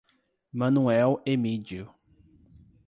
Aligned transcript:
Manoel 0.51 1.21
Emídio 1.27 1.93